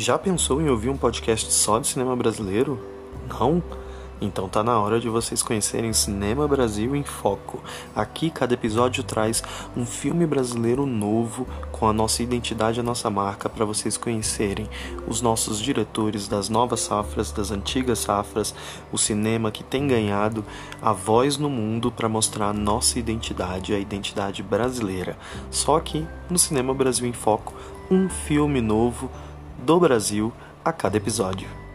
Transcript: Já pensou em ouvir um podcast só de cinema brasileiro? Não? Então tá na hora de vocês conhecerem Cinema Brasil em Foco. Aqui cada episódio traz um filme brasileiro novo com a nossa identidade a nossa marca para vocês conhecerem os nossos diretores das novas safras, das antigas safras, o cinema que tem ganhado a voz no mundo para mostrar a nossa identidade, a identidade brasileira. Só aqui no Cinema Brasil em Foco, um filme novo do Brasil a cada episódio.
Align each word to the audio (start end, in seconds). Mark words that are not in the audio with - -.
Já 0.00 0.16
pensou 0.16 0.62
em 0.62 0.68
ouvir 0.68 0.90
um 0.90 0.96
podcast 0.96 1.52
só 1.52 1.80
de 1.80 1.88
cinema 1.88 2.14
brasileiro? 2.14 2.78
Não? 3.28 3.60
Então 4.20 4.48
tá 4.48 4.62
na 4.62 4.78
hora 4.78 5.00
de 5.00 5.08
vocês 5.08 5.42
conhecerem 5.42 5.92
Cinema 5.92 6.46
Brasil 6.46 6.94
em 6.94 7.02
Foco. 7.02 7.60
Aqui 7.96 8.30
cada 8.30 8.54
episódio 8.54 9.02
traz 9.02 9.42
um 9.76 9.84
filme 9.84 10.24
brasileiro 10.24 10.86
novo 10.86 11.48
com 11.72 11.88
a 11.88 11.92
nossa 11.92 12.22
identidade 12.22 12.78
a 12.78 12.82
nossa 12.82 13.10
marca 13.10 13.48
para 13.48 13.64
vocês 13.64 13.96
conhecerem 13.96 14.68
os 15.08 15.20
nossos 15.20 15.58
diretores 15.58 16.28
das 16.28 16.48
novas 16.48 16.78
safras, 16.78 17.32
das 17.32 17.50
antigas 17.50 17.98
safras, 17.98 18.54
o 18.92 18.98
cinema 18.98 19.50
que 19.50 19.64
tem 19.64 19.88
ganhado 19.88 20.44
a 20.80 20.92
voz 20.92 21.38
no 21.38 21.50
mundo 21.50 21.90
para 21.90 22.08
mostrar 22.08 22.50
a 22.50 22.52
nossa 22.52 23.00
identidade, 23.00 23.74
a 23.74 23.78
identidade 23.80 24.44
brasileira. 24.44 25.18
Só 25.50 25.76
aqui 25.76 26.06
no 26.30 26.38
Cinema 26.38 26.72
Brasil 26.72 27.04
em 27.04 27.12
Foco, 27.12 27.52
um 27.90 28.08
filme 28.08 28.60
novo 28.60 29.10
do 29.58 29.78
Brasil 29.80 30.32
a 30.64 30.72
cada 30.72 30.96
episódio. 30.96 31.67